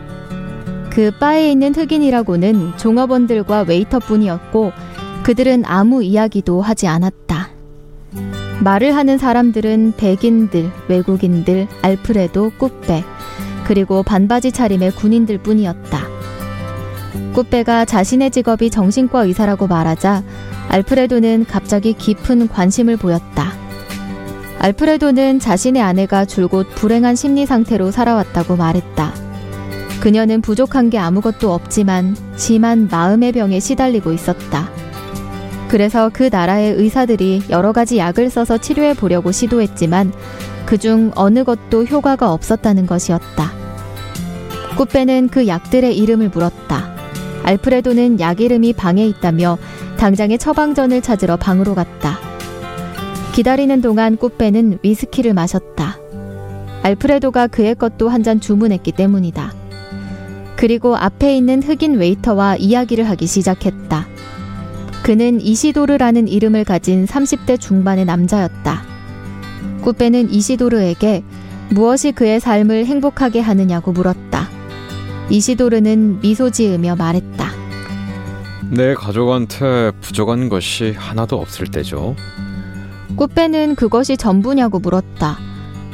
[0.90, 4.72] 그 바에 있는 흑인이라고는 종업원들과 웨이터뿐이었고
[5.22, 7.29] 그들은 아무 이야기도 하지 않았다.
[8.62, 13.02] 말을 하는 사람들은 백인들, 외국인들, 알프레도, 꾸빼,
[13.64, 15.98] 그리고 반바지 차림의 군인들 뿐이었다.
[17.32, 20.22] 꾸빼가 자신의 직업이 정신과 의사라고 말하자
[20.68, 23.52] 알프레도는 갑자기 깊은 관심을 보였다.
[24.58, 29.14] 알프레도는 자신의 아내가 줄곧 불행한 심리 상태로 살아왔다고 말했다.
[30.02, 34.68] 그녀는 부족한 게 아무것도 없지만 심한 마음의 병에 시달리고 있었다.
[35.70, 40.12] 그래서 그 나라의 의사들이 여러 가지 약을 써서 치료해 보려고 시도했지만
[40.66, 43.52] 그 중 어느 것도 효과가 없었다는 것이었다.
[44.76, 46.92] 꽃배는 그 약들의 이름을 물었다.
[47.44, 49.58] 알프레도는 약 이름이 방에 있다며
[49.96, 52.18] 당장의 처방전을 찾으러 방으로 갔다.
[53.32, 55.98] 기다리는 동안 꽃배는 위스키를 마셨다.
[56.82, 59.52] 알프레도가 그의 것도 한 잔 주문했기 때문이다.
[60.56, 64.06] 그리고 앞에 있는 흑인 웨이터와 이야기를 하기 시작했다.
[65.02, 68.84] 그는 이시도르라는 이름을 가진 30대 중반의 남자였다.
[69.80, 71.24] 쿠페는 이시도르에게
[71.70, 74.48] 무엇이 그의 삶을 행복하게 하느냐고 물었다.
[75.30, 77.50] 이시도르는 미소 지으며 말했다.
[78.70, 82.14] 내 가족한테 부족한 것이 하나도 없을 때죠.
[83.16, 85.38] 꾸페는 그것이 전부냐고 물었다.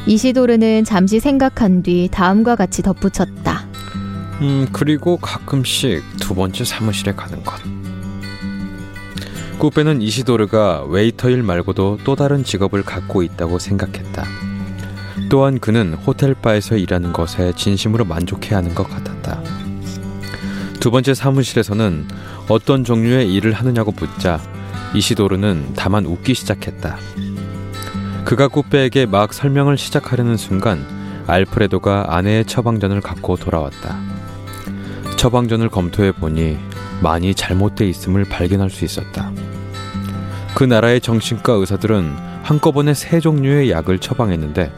[0.06, 3.66] 이시도르는 잠시 생각한 뒤 다음과 같이 덧붙였다.
[4.40, 7.54] 음, 그리고 가끔씩 두 번째 사무실에 가는 것.
[9.58, 14.24] 꽃배는 이시도르가 웨이터일 말고도 또 다른 직업을 갖고 있다고 생각했다.
[15.30, 19.42] 또한 그는 호텔바에서 일하는 것에 진심으로 만족해하는 것 같았다.
[20.78, 22.06] 두 번째 사무실에서는
[22.50, 24.38] 어떤 종류의 일을 하느냐고 묻자
[24.94, 26.98] 이시도르는 다만 웃기 시작했다.
[28.26, 30.84] 그가 꽃배에게 막 설명을 시작하려는 순간
[31.26, 33.98] 알프레도가 아내의 처방전을 갖고 돌아왔다.
[35.16, 36.58] 처방전을 검토해 보니
[37.02, 39.32] 많이 잘못돼 있음을 발견할 수 있었다.
[40.54, 44.72] 그 나라의 정신과 의사들은 한꺼번에 세 종류의 약을 처방했는데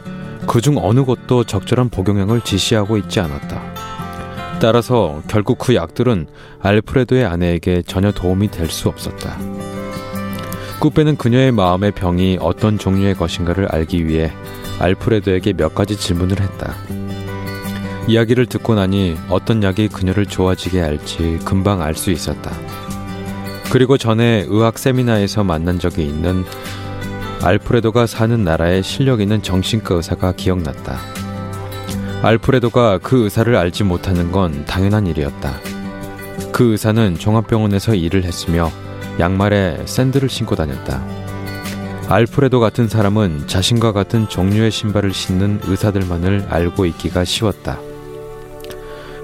[0.47, 4.59] 그중 어느 것도 적절한 복용량을 지시하고 있지 않았다.
[4.61, 6.27] 따라서 결국 그 약들은
[6.57, 9.37] 알프레도의 아내에게 전혀 도움이 될 수 없었다.
[10.81, 14.31] 꾸페는 그녀의 마음의 병이 어떤 종류의 것인가를 알기 위해
[14.79, 16.73] 알프레도에게 몇 가지 질문을 했다.
[18.07, 22.51] 이야기를 듣고 나니 어떤 약이 그녀를 좋아지게 할지 금방 알 수 있었다.
[23.71, 26.45] 그리고 전에 의학 세미나에서 만난 적이 있는
[27.43, 30.97] 알프레도가 사는 나라의 실력 있는 정신과 의사가 기억났다.
[32.21, 35.53] 알프레도가 그 의사를 알지 못하는 건 당연한 일이었다.
[36.53, 38.71] 그 의사는 종합병원에서 일을 했으며
[39.19, 41.03] 양말에 샌들을 신고 다녔다.
[42.07, 47.79] 알프레도 같은 사람은 자신과 같은 종류의 신발을 신는 의사들만을 알고 있기가 쉬웠다.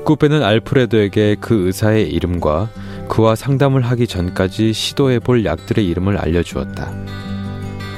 [0.06, 2.70] 스쿠베는 알프레드에게그 의사의 이름과
[3.10, 6.94] 그와 상담을 하기 전까지 시도해 볼 약들의 이름을 알려주었다.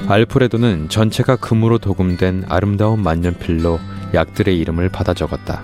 [0.07, 3.77] 알프레드는 전체가 금으로 도금된 아름다운 만년필로
[4.13, 5.61] 약들의 이름을 받아 적었다.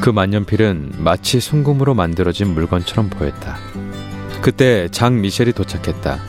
[0.00, 3.58] 그 만년필은 마치 순금으로 만들어진 물건처럼 보였다.
[4.40, 6.20] 그때 장 미셸이 도착했다.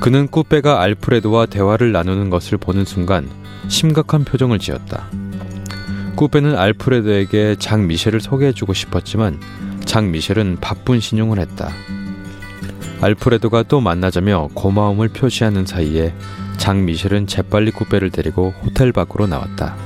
[0.00, 3.30] 그는 꾸빼가 알프레드와 대화를 나누는 것을 보는 순간
[3.68, 5.08] 심각한 표정을 지었다.
[6.16, 9.38] 쿠베는 알프레드에게 장 미셸을 소개해주고 싶었지만
[9.84, 11.68] 장 미셸은 바쁜 신용을 했다.
[13.02, 16.14] 알프레드가또 만나자며 고마움을 표시하는 사이에
[16.56, 19.76] 장 미셸은 재빨리 쿠베를 데리고 호텔 밖으로 나왔다.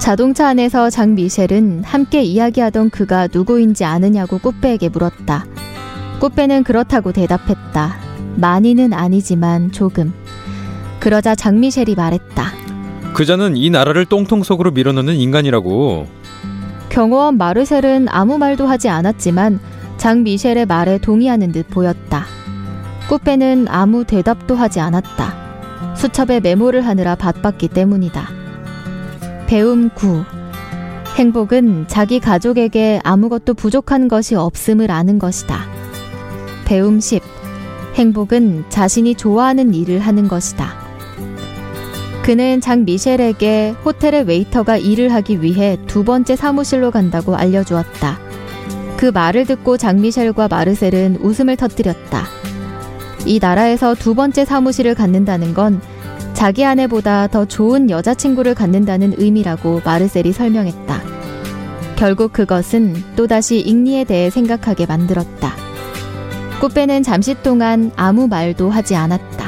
[0.00, 5.46] 자동차 안에서 장 미셸은 함께 이야기하던 그가 누구인지 아느냐고 꾸페에게 물었다.
[6.18, 7.96] 꾸페는 그렇다고 대답했다.
[8.34, 10.12] 많이는 아니지만 조금.
[10.98, 12.61] 그러자 장 미셸이 말했다.
[13.14, 16.06] 그자는 이 나라를 똥통 속으로 밀어넣는 인간이라고.
[16.88, 19.60] 경호원 마르셀은 아무 말도 하지 않았지만
[19.98, 22.24] 장 미셸의 말에 동의하는 듯 보였다.
[23.08, 25.94] 꾸페는 아무 대답도 하지 않았다.
[25.94, 28.28] 수첩에 메모를 하느라 바빴기 때문이다.
[29.46, 30.24] 배움 9.
[31.16, 35.58] 행복은 자기 가족에게 아무것도 부족한 것이 없음을 아는 것이다.
[36.64, 37.20] 배움 10.
[37.94, 40.80] 행복은 자신이 좋아하는 일을 하는 것이다.
[42.22, 48.16] 그는 장 미셸에게 호텔의 웨이터가 일을 하기 위해 두 번째 사무실로 간다고 알려주었다.
[48.96, 52.26] 그 말을 듣고 장 미셸과 마르셀은 웃음을 터뜨렸다.
[53.26, 55.80] 이 나라에서 두 번째 사무실을 갖는다는 건
[56.32, 61.02] 자기 아내보다 더 좋은 여자친구를 갖는다는 의미라고 마르셀이 설명했다.
[61.96, 65.54] 결국 그것은 또다시 잉리에 대해 생각하게 만들었다.
[66.60, 69.42] 꽃배는 잠시 동안 아무 말도 하지 않았다.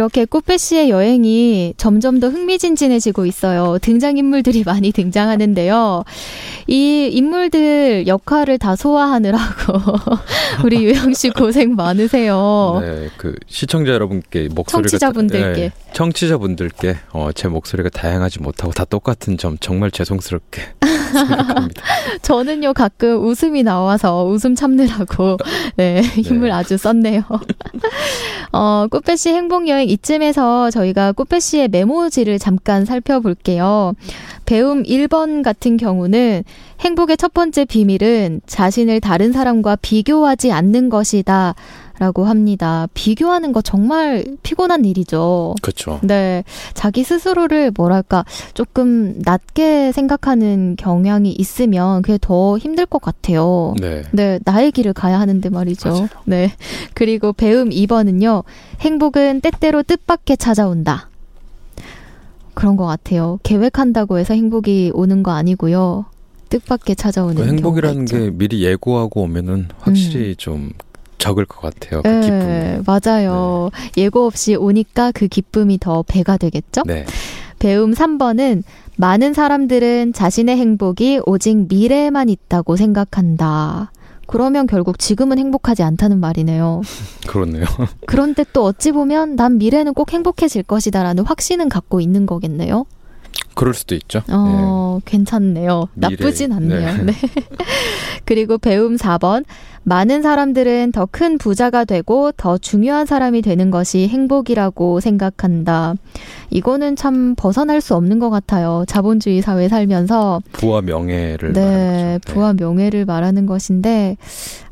[0.00, 3.78] 이렇게 꽃배 씨의 여행이 점점 더 흥미진진해지고 있어요.
[3.80, 6.04] 등장인물들이 많이 등장하는데요.
[6.68, 9.42] 이 인물들 역할을 다 소화하느라고
[10.64, 12.78] 우리 유영 씨 고생 많으세요.
[12.80, 19.36] 네, 그 시청자 여러분께 목소리가 청취자분들께 네, 청취자분들께 어, 제 목소리가 다양하지 못하고 다 똑같은
[19.36, 20.62] 점 정말 죄송스럽게
[21.10, 21.82] 생각합니다.
[22.22, 25.36] 저는요 가끔 웃음이 나와서 웃음 참느라고
[25.76, 26.00] 네, 네.
[26.00, 26.54] 힘을 네.
[26.54, 27.22] 아주 썼네요.
[28.52, 33.94] 어, 꾸페 씨 행복 여행 이쯤에서 저희가 꽃배 씨의 메모지를 잠깐 살펴볼게요.
[34.46, 36.44] 배움 1번 같은 경우는
[36.80, 41.54] 행복의 첫 번째 비밀은 자신을 다른 사람과 비교하지 않는 것이다.
[42.00, 42.88] 라고 합니다.
[42.94, 45.54] 비교하는 거 정말 피곤한 일이죠.
[45.60, 46.00] 그렇죠.
[46.02, 46.42] 네.
[46.72, 48.24] 자기 스스로를 뭐랄까
[48.54, 53.74] 조금 낮게 생각하는 경향이 있으면 그게 더 힘들 것 같아요.
[53.78, 54.02] 네.
[54.12, 55.90] 네, 나의 길을 가야 하는데 말이죠.
[55.90, 56.08] 맞아요.
[56.24, 56.50] 네.
[56.94, 58.44] 그리고 배움 2번은요.
[58.80, 61.10] 행복은 때때로 뜻밖에 찾아온다.
[62.54, 63.38] 그런 것 같아요.
[63.42, 66.06] 계획한다고 해서 행복이 오는 거 아니고요.
[66.48, 70.34] 뜻밖에 찾아오는 그 행복이라는 게 미리 예고하고 오면은 확실히 음.
[70.38, 70.70] 좀
[71.20, 72.02] 적을 것 같아요.
[72.02, 72.84] 그 네, 기쁨.
[72.86, 73.70] 맞아요.
[73.94, 74.02] 네.
[74.02, 76.82] 예고 없이 오니까 그 기쁨이 더 배가 되겠죠?
[76.86, 77.04] 네.
[77.60, 78.64] 배움 3번은
[78.96, 83.92] 많은 사람들은 자신의 행복이 오직 미래에만 있다고 생각한다.
[84.26, 86.80] 그러면 결국 지금은 행복하지 않다는 말이네요.
[87.28, 87.64] 그렇네요.
[88.06, 92.86] 그런데 또 어찌 보면 난 미래는 꼭 행복해질 것이다라는 확신은 갖고 있는 거겠네요.
[93.54, 94.22] 그럴 수도 있죠.
[94.30, 95.10] 어, 네.
[95.10, 95.88] 괜찮네요.
[95.94, 96.16] 미래.
[96.16, 96.96] 나쁘진 않네요.
[96.98, 97.04] 네.
[97.04, 97.12] 네.
[98.24, 99.44] 그리고 배움 4번.
[99.82, 105.96] 많은 사람들은 더 큰 부자가 되고 더 중요한 사람이 되는 것이 행복이라고 생각한다.
[106.50, 108.84] 이거는 참 벗어날 수 없는 것 같아요.
[108.86, 112.12] 자본주의 사회 살면서 부와 명예를 네, 말하는 거죠.
[112.12, 112.18] 네.
[112.32, 114.16] 부와 명예를 말하는 것인데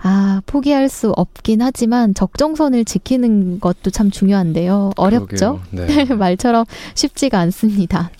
[0.00, 4.92] 아 포기할 수 없긴 하지만 적정선을 지키는 것도 참 중요한데요.
[4.96, 5.60] 어렵죠.
[5.72, 6.04] 네.
[6.14, 6.64] 말처럼
[6.94, 8.10] 쉽지가 않습니다.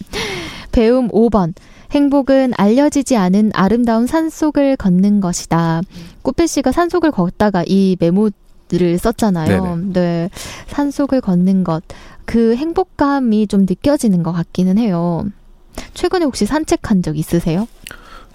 [0.72, 1.54] 배움 5번.
[1.90, 5.80] 행복은 알려지지 않은 아름다운 산속을 걷는 것이다.
[6.22, 9.62] 꽃피 씨가 산속을 걷다가 이 메모를 썼잖아요.
[9.62, 9.92] 네네.
[9.92, 10.30] 네.
[10.68, 11.82] 산속을 걷는 것.
[12.26, 15.24] 그 행복감이 좀 느껴지는 것 같기는 해요.
[15.94, 17.66] 최근에 혹시 산책한 적 있으세요?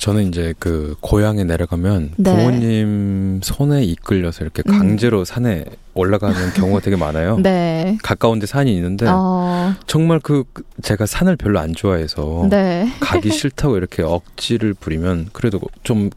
[0.04, 2.30] 저는 이제 그 고향에 내려가면 네.
[2.36, 4.78] 부모님 손에 이끌려서 이렇게 음.
[4.78, 5.24] 강제로 음.
[5.24, 7.38] 산에 올라가는 경우가 되게 많아요.
[7.38, 7.98] 네.
[8.04, 9.74] 가까운데 산이 있는데 어...
[9.88, 10.44] 정말 그
[10.82, 12.92] 제가 산을 별로 안 좋아해서 네.
[13.00, 16.10] 가기 싫다고 이렇게 억지를 부리면 그래도 좀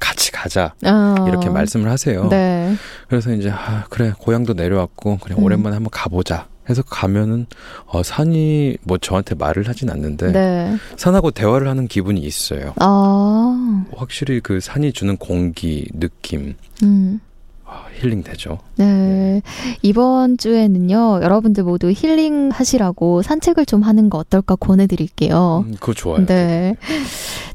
[0.00, 1.26] 같이 가자 어...
[1.28, 2.30] 이렇게 말씀을 하세요.
[2.30, 2.74] 네.
[3.06, 5.44] 그래서 이제 아, 그래 고향도 내려왔고 그냥 음.
[5.44, 6.46] 오랜만에 한번 가보자.
[6.68, 7.46] 해서 가면은
[7.86, 10.76] 어, 산이 뭐 저한테 말을 하진 않는데 네.
[10.96, 12.72] 산하고 대화를 하는 기분이 있어요.
[12.80, 13.84] 아.
[13.94, 16.54] 확실히 그 산이 주는 공기 느낌.
[16.82, 17.20] 음.
[17.68, 18.58] 아, 힐링 되죠.
[18.76, 18.84] 네.
[18.86, 19.42] 네.
[19.82, 25.64] 이번 주에는요, 여러분들 모두 힐링 하시라고 산책을 좀 하는 거 어떨까 권해드릴게요.
[25.66, 26.24] 음, 그거 좋아요.
[26.26, 26.76] 네.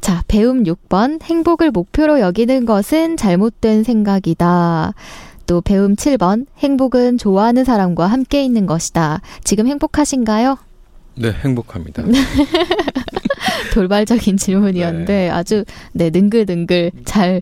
[0.01, 1.21] 자, 배움 6번.
[1.21, 4.93] 행복을 목표로 여기는 것은 잘못된 생각이다.
[5.47, 9.21] 또 배움 7번 행복은 좋아하는 사람과 함께 있는 것이다.
[9.43, 10.57] 지금 행복하신가요?
[11.15, 12.03] 네, 행복합니다.
[12.03, 12.17] 네.
[13.73, 15.29] 돌발적인 질문이었는데 네.
[15.29, 17.01] 아주 네 능글능글 음.
[17.05, 17.41] 잘네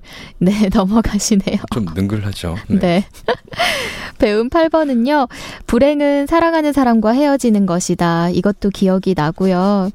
[0.74, 1.58] 넘어가시네요.
[1.74, 2.56] 좀 능글하죠.
[2.68, 2.80] 네.
[2.80, 3.06] 네.
[4.18, 5.30] 배운 8번은요.
[5.68, 8.30] 불행은 사랑하는 사람과 헤어지는 것이다.
[8.32, 9.90] 이것도 기억이 나고요.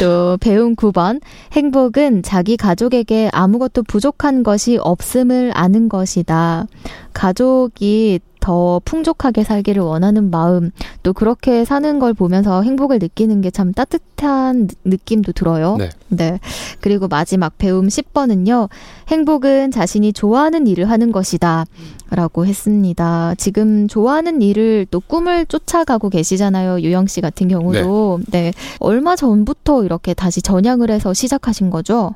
[0.00, 1.20] 또 배운 9번
[1.52, 6.66] 행복은 자기 가족에게 아무것도 부족한 것이 없음을 아는 것이다.
[7.12, 10.72] 가족이 더 풍족하게 살기를 원하는 마음,
[11.02, 15.76] 또 그렇게 사는 걸 보면서 행복을 느끼는 게 참 따뜻한 느낌도 들어요.
[15.76, 15.90] 네.
[16.08, 16.38] 네.
[16.80, 18.70] 그리고 마지막 배움 10번은요,
[19.08, 21.64] 행복은 자신이 좋아하는 일을 하는 것이다.
[22.10, 23.34] 라고 했습니다.
[23.36, 26.80] 지금 좋아하는 일을 또 꿈을 쫓아가고 계시잖아요.
[26.80, 28.20] 유영 씨 같은 경우도.
[28.30, 28.40] 네.
[28.42, 28.52] 네.
[28.78, 32.14] 얼마 전부터 이렇게 다시 전향을 해서 시작하신 거죠?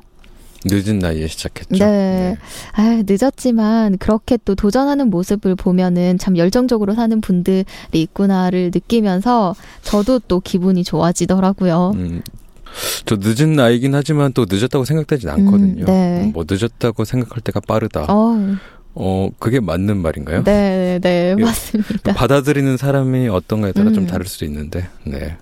[0.65, 1.77] 늦은 나이에 시작했죠.
[1.77, 1.87] 네.
[1.87, 2.37] 네.
[2.73, 10.39] 아, 늦었지만 그렇게 또 도전하는 모습을 보면은 참 열정적으로 사는 분들이 있구나를 느끼면서 저도 또
[10.39, 11.91] 기분이 좋아지더라고요.
[11.95, 12.21] 음.
[13.05, 15.83] 저 늦은 나이긴 하지만 또 늦었다고 생각되진 않거든요.
[15.85, 16.23] 음, 네.
[16.25, 18.07] 음, 뭐 늦었다고 생각할 때가 빠르다.
[18.09, 18.39] 어.
[18.97, 20.43] 어, 그게 맞는 말인가요?
[20.45, 21.35] 네, 네, 네.
[21.37, 21.41] 예.
[21.45, 22.13] 맞습니다.
[22.13, 23.93] 받아들이는 사람이 어떤가에 따라 음.
[23.93, 25.35] 좀 다를 수도 있는데, 네.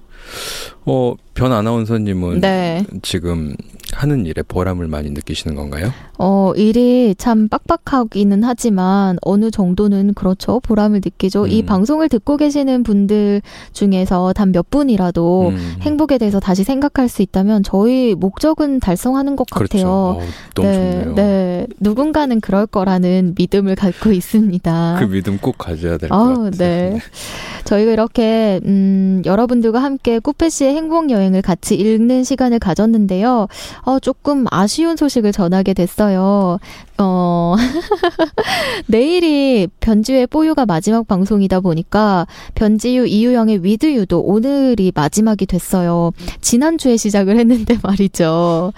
[0.85, 2.85] 어, 변 아나운서님은 네.
[3.01, 3.55] 지금
[3.93, 5.91] 하는 일에 보람을 많이 느끼시는 건가요?
[6.17, 10.59] 어, 일이 참 빡빡하기는 하지만 어느 정도는 그렇죠.
[10.61, 11.43] 보람을 느끼죠.
[11.45, 11.49] 음.
[11.49, 13.41] 이 방송을 듣고 계시는 분들
[13.73, 15.75] 중에서 단 몇 분이라도 음.
[15.81, 19.77] 행복에 대해서 다시 생각할 수 있다면 저희 목적은 달성하는 것 그렇죠.
[19.79, 19.89] 같아요.
[19.91, 20.19] 어,
[20.53, 21.15] 너무 네, 좋네요.
[21.15, 21.67] 네.
[21.79, 24.97] 누군가는 그럴 거라는 믿음을 갖고 있습니다.
[24.99, 26.51] 그 믿음 꼭 가져야 될것 어, 같아요.
[26.51, 26.99] 네.
[27.65, 33.47] 저희가 이렇게 음, 여러분들과 함께 꾸페 시의 행복 여행을 같이 읽는 시간을 가졌는데요.
[33.81, 36.59] 어, 조금 아쉬운 소식을 전하게 됐어요.
[36.97, 37.55] 어,
[38.87, 46.11] 내일이 변지유의 뽀유가 마지막 방송이다 보니까 변지유 이유영의 위드유도 오늘이 마지막이 됐어요.
[46.41, 48.73] 지난주에 시작을 했는데 말이죠.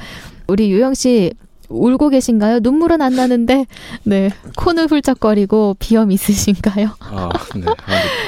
[0.48, 1.32] 우리 유영 씨
[1.70, 2.60] 울고 계신가요?
[2.60, 3.66] 눈물은 안 나는데
[4.04, 6.90] 네 코는 훌쩍거리고 비염 있으신가요?
[7.00, 7.64] 아, 네.
[7.68, 7.74] 아,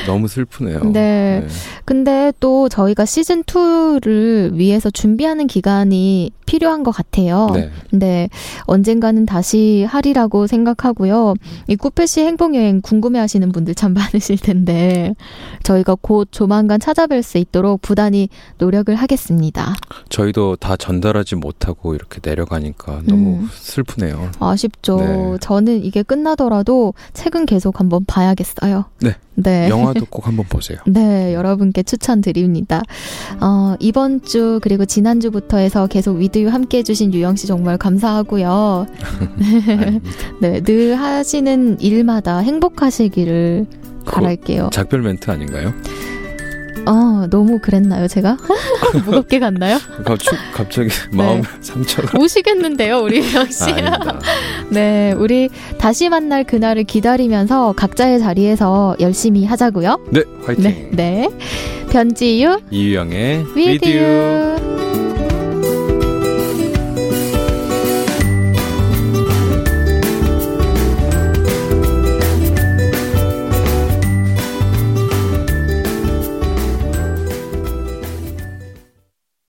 [0.06, 0.84] 너무 슬프네요.
[0.86, 1.08] 네.
[1.42, 1.48] 네.
[1.86, 7.50] 근데 또 저희가 시즌 2를 위해서 준비하는 기간이 필요한 것 같아요.
[7.54, 7.70] 네.
[7.92, 8.30] 네.
[8.62, 11.34] 언젠가는 다시 하리라고 생각하고요.
[11.68, 15.14] 이 쿠페시 행복 여행 궁금해하시는 분들 참 많으실 텐데
[15.64, 18.30] 저희가 곧 조만간 찾아뵐 수 있도록 부단히
[18.60, 19.76] 노력을 하겠습니다.
[20.10, 23.27] 저희도 다 전달하지 못하고 이렇게 내려가니까 너무 음.
[23.28, 23.50] 너무 음.
[23.54, 24.30] 슬프네요.
[24.40, 24.96] 아쉽죠.
[24.98, 25.38] 네.
[25.42, 28.86] 저는 이게 끝나더라도 책은 계속 한번 봐야겠어요.
[29.02, 29.16] 네.
[29.36, 29.70] 네.
[29.70, 30.78] 영화도 꼭 한번 보세요.
[30.88, 32.82] 네, 여러분께 추천드립니다.
[33.40, 38.88] 어, 이번 주 그리고 지난주부터 해서 계속 위드유 함께 해주신 유영 씨 정말 감사하고요.
[40.42, 43.68] 네, 늘 하시는 일마다 행복하시기를
[44.06, 44.70] 바랄게요.
[44.72, 45.74] 작별 멘트 아닌가요?
[46.90, 48.38] 어, 너무 그랬나요, 제가?
[49.06, 49.78] 무겁게 갔나요?
[50.06, 51.18] 갑자 갑자기 네.
[51.18, 52.18] 마음 상처가.
[52.18, 53.66] 오시겠는데요, 우리 역시.
[53.84, 54.00] 아,
[54.72, 60.00] 네, 우리 다시 만날 그날을 기다리면서 각자의 자리에서 열심히 하자고요.
[60.12, 60.64] 네, 화이팅.
[60.64, 61.30] 네, 네.
[61.90, 64.87] 변지유, 이유영의 위디 위디유.